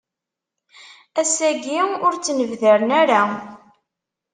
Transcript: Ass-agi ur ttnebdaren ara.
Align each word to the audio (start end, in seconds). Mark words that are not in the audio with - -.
Ass-agi 1.21 1.79
ur 2.05 2.13
ttnebdaren 2.15 2.91
ara. 3.01 3.21